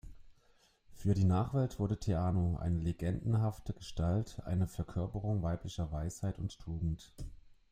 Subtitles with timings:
[0.95, 7.13] Für die Nachwelt wurde Theano eine legendenhafte Gestalt, eine Verkörperung weiblicher Weisheit und Tugend.